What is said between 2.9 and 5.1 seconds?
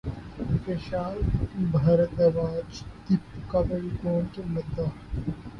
دپیکا پڈوکون کے مداح